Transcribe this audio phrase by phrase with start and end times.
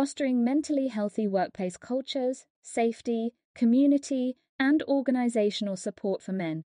[0.00, 6.64] Fostering mentally healthy workplace cultures, safety, community, and organizational support for men.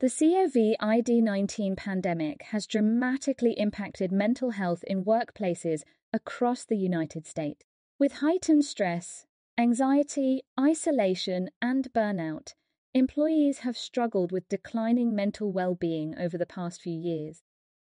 [0.00, 5.80] The COVID 19 pandemic has dramatically impacted mental health in workplaces
[6.12, 7.64] across the United States.
[7.98, 9.24] With heightened stress,
[9.56, 12.52] anxiety, isolation, and burnout,
[12.92, 17.40] employees have struggled with declining mental well being over the past few years.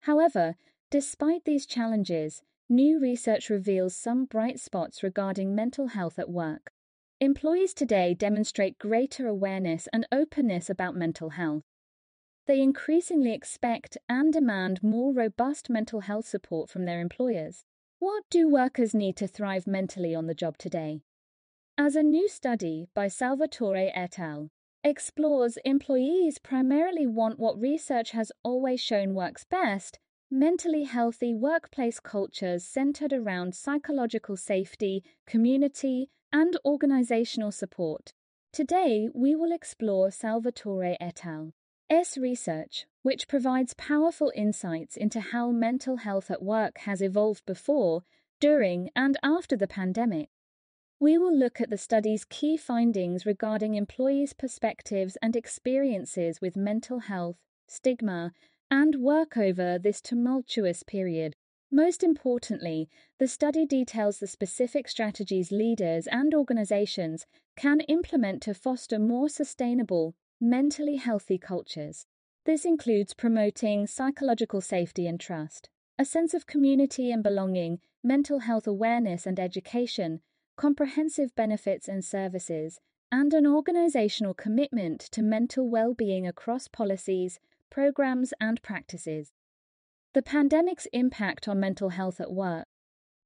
[0.00, 0.56] However,
[0.90, 6.72] despite these challenges, New research reveals some bright spots regarding mental health at work.
[7.20, 11.62] Employees today demonstrate greater awareness and openness about mental health.
[12.48, 17.64] They increasingly expect and demand more robust mental health support from their employers.
[18.00, 21.02] What do workers need to thrive mentally on the job today?
[21.78, 24.50] As a new study by Salvatore et al.
[24.82, 32.64] explores, employees primarily want what research has always shown works best Mentally healthy workplace cultures
[32.64, 38.12] centered around psychological safety, community, and organizational support.
[38.52, 41.52] Today, we will explore Salvatore et al.
[41.88, 48.02] S research, which provides powerful insights into how mental health at work has evolved before,
[48.40, 50.28] during, and after the pandemic.
[50.98, 56.98] We will look at the study's key findings regarding employees' perspectives and experiences with mental
[56.98, 57.36] health,
[57.68, 58.32] stigma,
[58.70, 61.34] and work over this tumultuous period.
[61.70, 62.88] Most importantly,
[63.18, 67.26] the study details the specific strategies leaders and organizations
[67.56, 72.06] can implement to foster more sustainable, mentally healthy cultures.
[72.44, 75.68] This includes promoting psychological safety and trust,
[75.98, 80.20] a sense of community and belonging, mental health awareness and education,
[80.56, 82.78] comprehensive benefits and services,
[83.10, 87.40] and an organizational commitment to mental well being across policies,
[87.70, 89.32] programs, and practices.
[90.14, 92.66] The pandemic's impact on mental health at work.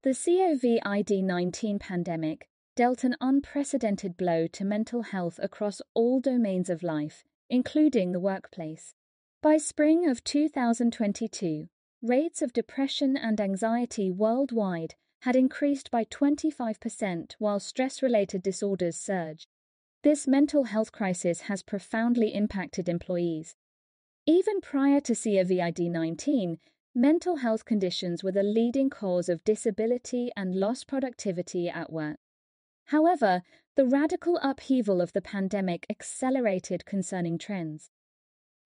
[0.03, 6.83] The COVID 19 pandemic dealt an unprecedented blow to mental health across all domains of
[6.83, 8.95] life, including the workplace.
[9.43, 11.69] By spring of 2022,
[12.03, 19.47] rates of depression and anxiety worldwide had increased by 25% while stress related disorders surged.
[20.03, 23.55] This mental health crisis has profoundly impacted employees,
[24.31, 26.59] even prior to COVID 19,
[26.95, 32.17] mental health conditions were the leading cause of disability and lost productivity at work.
[32.87, 33.43] However,
[33.75, 37.91] the radical upheaval of the pandemic accelerated concerning trends.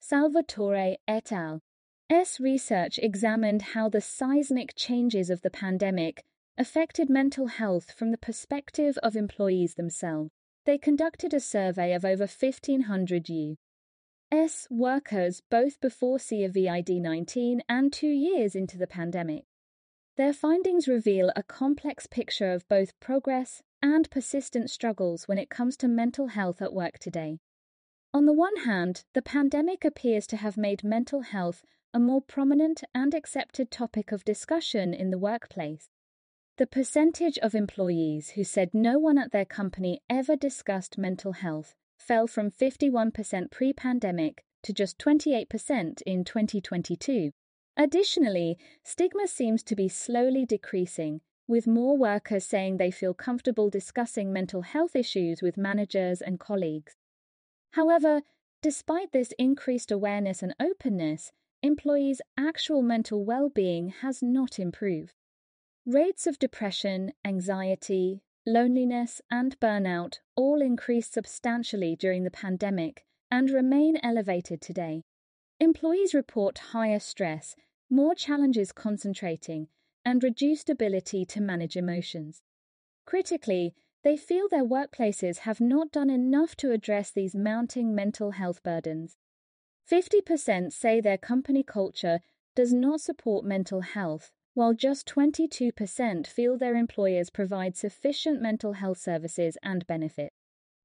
[0.01, 1.63] Salvatore et al.
[2.11, 6.23] S research examined how the seismic changes of the pandemic
[6.59, 10.31] affected mental health from the perspective of employees themselves.
[10.67, 13.57] They conducted a survey of over 1,500 U.
[14.37, 19.45] S workers both before COVID 19 and two years into the pandemic.
[20.17, 25.77] Their findings reveal a complex picture of both progress and persistent struggles when it comes
[25.77, 27.39] to mental health at work today.
[28.13, 31.63] On the one hand, the pandemic appears to have made mental health
[31.93, 35.91] a more prominent and accepted topic of discussion in the workplace.
[36.57, 41.77] The percentage of employees who said no one at their company ever discussed mental health
[41.97, 47.31] fell from 51% pre pandemic to just 28% in 2022.
[47.77, 54.33] Additionally, stigma seems to be slowly decreasing, with more workers saying they feel comfortable discussing
[54.33, 56.95] mental health issues with managers and colleagues.
[57.73, 58.23] However,
[58.63, 61.33] despite this increased awareness and openness,
[61.63, 65.15] employees' actual mental well being has not improved.
[65.85, 73.99] Rates of depression, anxiety, loneliness, and burnout all increased substantially during the pandemic and remain
[74.03, 75.03] elevated today.
[75.61, 77.57] Employees report higher stress,
[77.91, 79.69] more challenges concentrating,
[80.05, 82.43] and reduced ability to manage emotions.
[83.07, 88.63] Critically, they feel their workplaces have not done enough to address these mounting mental health
[88.63, 89.17] burdens.
[89.91, 92.21] 50% say their company culture
[92.55, 98.99] does not support mental health, while just 22% feel their employers provide sufficient mental health
[98.99, 100.35] services and benefits.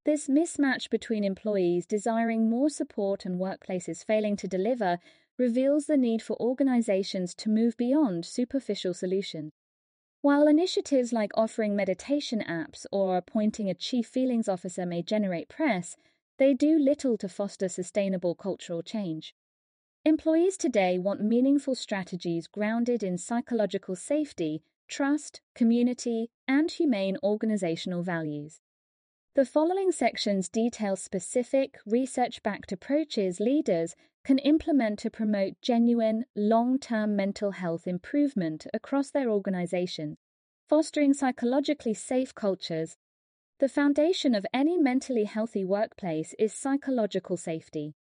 [0.04, 4.98] This mismatch between employees desiring more support and workplaces failing to deliver
[5.38, 9.52] reveals the need for organizations to move beyond superficial solutions.
[10.22, 15.96] While initiatives like offering meditation apps or appointing a chief feelings officer may generate press,
[16.38, 19.34] they do little to foster sustainable cultural change.
[20.06, 28.62] Employees today want meaningful strategies grounded in psychological safety, trust, community, and humane organizational values.
[29.34, 33.94] The following sections detail specific, research backed approaches leaders
[34.24, 40.16] can implement to promote genuine, long term mental health improvement across their organization,
[40.66, 42.96] fostering psychologically safe cultures.
[43.58, 47.92] The foundation of any mentally healthy workplace is psychological safety.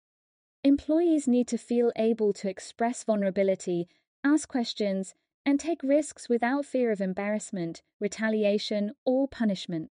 [0.64, 3.88] Employees need to feel able to express vulnerability,
[4.24, 5.14] ask questions,
[5.46, 9.90] and take risks without fear of embarrassment, retaliation, or punishment.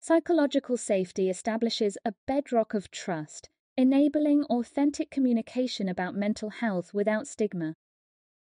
[0.00, 7.74] Psychological safety establishes a bedrock of trust, enabling authentic communication about mental health without stigma.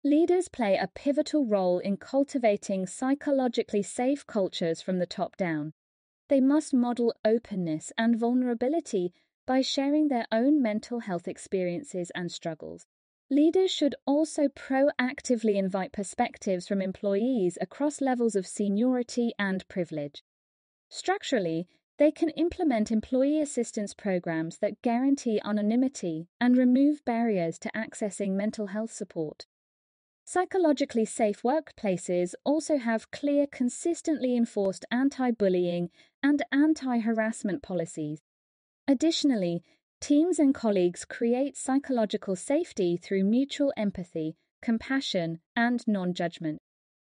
[0.05, 5.73] Leaders play a pivotal role in cultivating psychologically safe cultures from the top down.
[6.29, 9.12] They must model openness and vulnerability
[9.50, 12.87] by sharing their own mental health experiences and struggles.
[13.29, 20.23] Leaders should also proactively invite perspectives from employees across levels of seniority and privilege.
[20.88, 21.67] Structurally,
[21.99, 28.69] they can implement employee assistance programs that guarantee anonymity and remove barriers to accessing mental
[28.69, 29.47] health support.
[30.25, 35.91] Psychologically safe workplaces also have clear, consistently enforced anti bullying
[36.23, 38.23] and anti harassment policies
[38.90, 39.62] Additionally,
[40.00, 46.58] teams and colleagues create psychological safety through mutual empathy, compassion, and non judgment.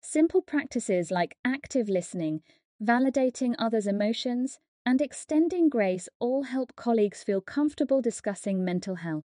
[0.01, 2.43] Simple practices like active listening,
[2.81, 9.25] validating others' emotions, and extending grace all help colleagues feel comfortable discussing mental health.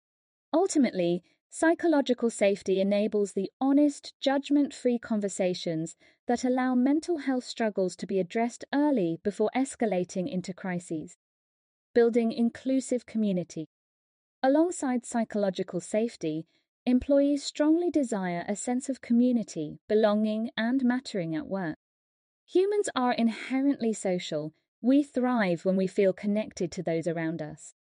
[0.52, 8.08] Ultimately, psychological safety enables the honest, judgment free conversations that allow mental health struggles to
[8.08, 11.16] be addressed early before escalating into crises
[11.94, 13.68] building inclusive community.
[14.42, 16.48] Alongside psychological safety,
[16.86, 21.78] employees strongly desire a sense of community, belonging, and mattering at work.
[22.46, 24.54] Humans are inherently social.
[24.82, 27.74] We thrive when we feel connected to those around us.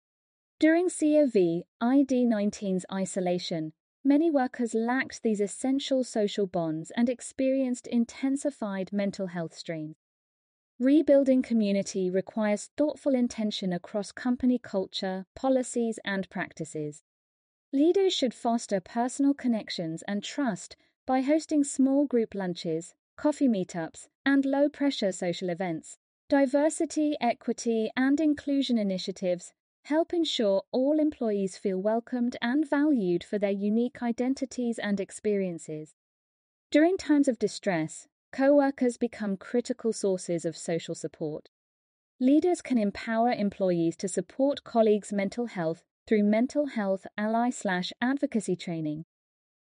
[0.58, 3.72] During COV ID 19's isolation,
[4.04, 9.94] many workers lacked these essential social bonds and experienced intensified mental health strains.
[10.80, 17.02] Rebuilding community requires thoughtful intention across company culture, policies, and practices.
[17.72, 24.44] Leaders should foster personal connections and trust by hosting small group lunches, coffee meetups, and
[24.44, 25.98] low pressure social events.
[26.28, 29.52] Diversity, equity, and inclusion initiatives
[29.86, 35.94] help ensure all employees feel welcomed and valued for their unique identities and experiences.
[36.70, 41.48] During times of distress, Co-workers become critical sources of social support.
[42.20, 48.56] Leaders can empower employees to support colleagues' mental health through mental health ally slash advocacy
[48.56, 49.04] training.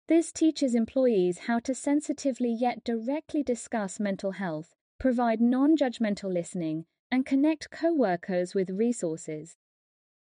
[0.08, 6.84] This teaches employees how to sensitively yet directly discuss mental health, provide non judgmental listening,
[7.10, 9.56] and connect co workers with resources.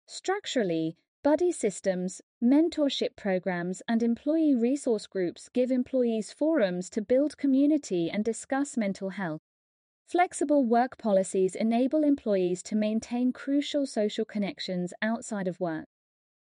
[0.07, 8.11] Structurally, Buddy systems, mentorship programs, and employee resource groups give employees forums to build community
[8.11, 9.41] and discuss mental health.
[10.07, 15.87] Flexible work policies enable employees to maintain crucial social connections outside of work.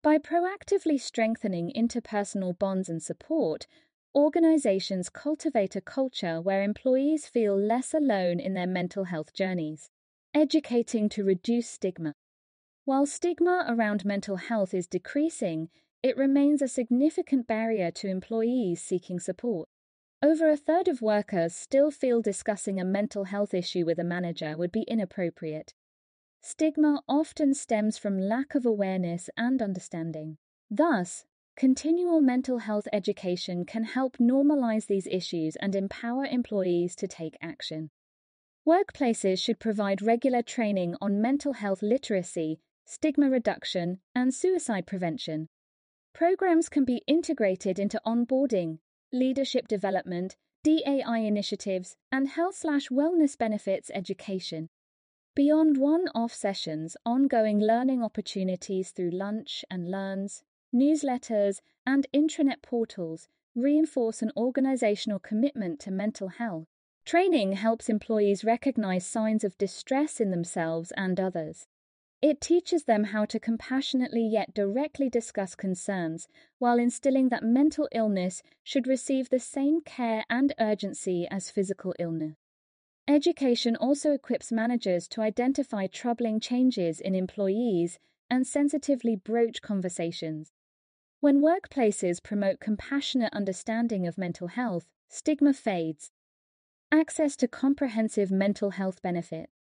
[0.03, 3.67] By proactively strengthening interpersonal bonds and support,
[4.15, 9.89] organizations cultivate a culture where employees feel less alone in their mental health journeys,
[10.35, 12.13] educating to reduce stigma.
[12.87, 15.71] While stigma around mental health is decreasing,
[16.05, 19.69] it remains a significant barrier to employees seeking support.
[20.23, 24.57] Over a third of workers still feel discussing a mental health issue with a manager
[24.57, 25.75] would be inappropriate.
[26.43, 30.39] Stigma often stems from lack of awareness and understanding.
[30.71, 31.25] Thus,
[31.57, 37.91] continual mental health education can help normalize these issues and empower employees to take action.
[38.65, 45.49] Workplaces should provide regular training on mental health literacy stigma reduction, and suicide prevention.
[46.15, 48.79] Programs can be integrated into onboarding,
[49.13, 54.69] leadership development, DAI initiatives, and health slash wellness benefits education.
[55.35, 60.43] Beyond one-off sessions, ongoing learning opportunities through lunch and learns,
[60.75, 66.67] newsletters, and intranet portals reinforce an organizational commitment to mental health.
[67.05, 71.67] Training helps employees recognize signs of distress in themselves and others.
[72.23, 78.43] It teaches them how to compassionately yet directly discuss concerns, while instilling that mental illness
[78.65, 82.35] should receive the same care and urgency as physical illness.
[83.07, 90.51] Education also equips managers to identify troubling changes in employees and sensitively broach conversations.
[91.21, 96.11] When workplaces promote compassionate understanding of mental health, stigma fades.
[96.91, 99.56] Access to comprehensive mental health benefits.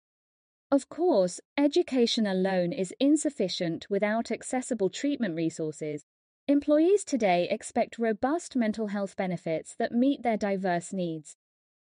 [0.70, 6.04] Of course, education alone is insufficient without accessible treatment resources.
[6.48, 11.36] Employees today expect robust mental health benefits that meet their diverse needs.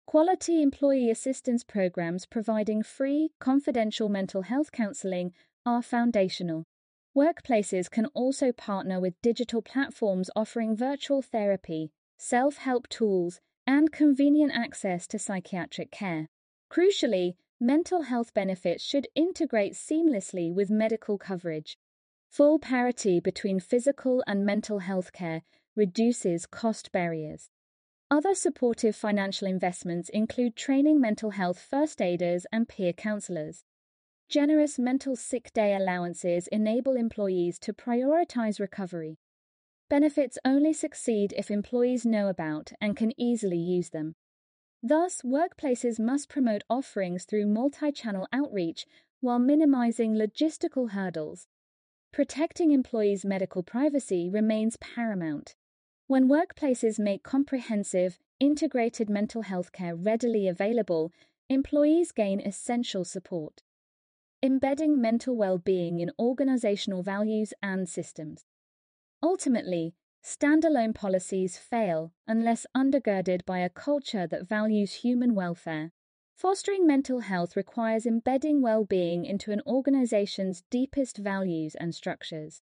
[0.06, 5.34] Quality employee assistance programs providing free, confidential mental health counseling
[5.66, 6.64] are foundational.
[7.16, 14.54] Workplaces can also partner with digital platforms offering virtual therapy, self help tools, and convenient
[14.56, 16.30] access to psychiatric care.
[16.72, 21.78] Crucially, mental health benefits should integrate seamlessly with medical coverage.
[22.32, 25.44] Full parity between physical and mental health care
[25.76, 27.52] reduces cost barriers.
[28.10, 33.64] Other supportive financial investments include training mental health first aiders and peer counselors.
[34.28, 39.20] Generous mental sick day allowances enable employees to prioritize recovery.
[39.88, 44.16] Benefits only succeed if employees know about and can easily use them.
[44.84, 48.88] Thus, workplaces must promote offerings through multi channel outreach
[49.20, 51.48] while minimizing logistical hurdles.
[52.12, 55.56] Protecting employees' medical privacy remains paramount.
[56.08, 61.14] When workplaces make comprehensive, integrated mental health care readily available,
[61.48, 63.62] employees gain essential support.
[64.44, 68.46] Embedding mental well being in organizational values and systems.
[69.22, 75.92] Ultimately, standalone policies fail unless undergirded by a culture that values human welfare.
[76.36, 82.62] Fostering mental health requires embedding well being into an organization's deepest values and structures.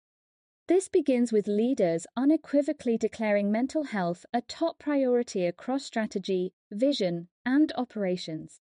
[0.68, 7.74] This begins with leaders unequivocally declaring mental health a top priority across strategy, vision, and
[7.76, 8.62] operations.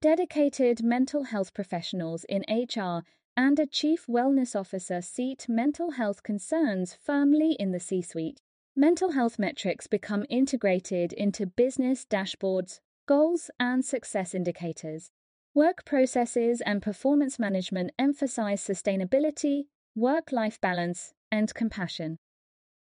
[0.00, 3.02] Dedicated mental health professionals in HR
[3.36, 8.40] and a chief wellness officer seat mental health concerns firmly in the C suite.
[8.76, 15.10] Mental health metrics become integrated into business dashboards, goals, and success indicators.
[15.54, 22.18] Work processes and performance management emphasize sustainability, work life balance, and compassion.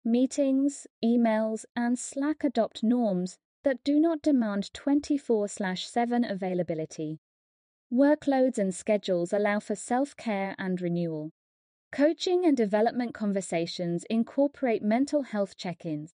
[0.06, 7.20] Meetings, emails, and Slack adopt norms that do not demand 24 7 availability.
[7.92, 11.32] Workloads and schedules allow for self care and renewal.
[11.92, 16.14] Coaching and development conversations incorporate mental health check ins.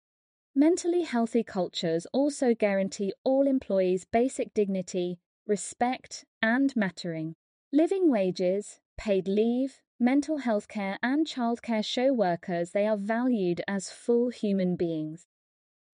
[0.55, 7.37] Mentally healthy cultures also guarantee all employees basic dignity, respect, and mattering.
[7.73, 13.89] Living wages, paid leave, mental health care, and childcare show workers they are valued as
[13.91, 15.27] full human beings.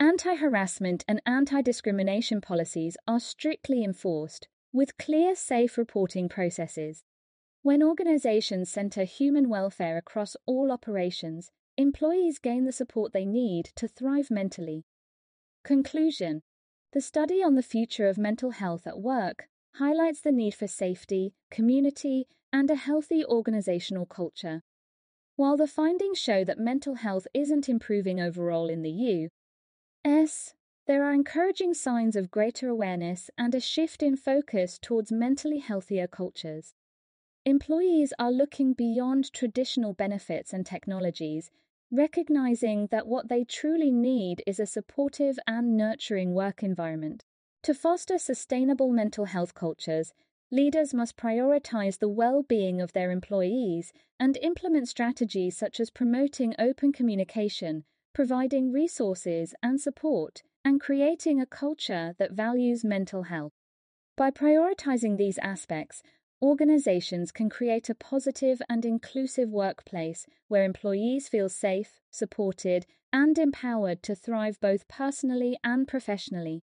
[0.01, 7.05] Anti harassment and anti discrimination policies are strictly enforced, with clear, safe reporting processes.
[7.63, 13.89] When organizations center human welfare across all operations, employees gain the support they need to
[13.89, 14.85] thrive mentally.
[15.65, 16.43] Conclusion
[16.93, 21.35] The study on the future of mental health at work highlights the need for safety,
[21.51, 24.63] community, and a healthy organizational culture.
[25.37, 30.55] While the findings show that mental health isn't improving overall in the U.S.,
[30.89, 36.09] there are encouraging signs of greater awareness and a shift in focus towards mentally healthier
[36.09, 36.75] cultures.
[37.45, 41.51] Employees are looking beyond traditional benefits and technologies,
[41.93, 47.25] recognizing that what they truly need is a supportive and nurturing work environment.
[47.63, 50.13] To foster sustainable mental health cultures,
[50.51, 56.55] Leaders must prioritize the well being of their employees and implement strategies such as promoting
[56.59, 63.53] open communication, providing resources and support, and creating a culture that values mental health.
[64.17, 66.03] By prioritizing these aspects,
[66.43, 74.03] organizations can create a positive and inclusive workplace where employees feel safe, supported, and empowered
[74.03, 76.63] to thrive both personally and professionally.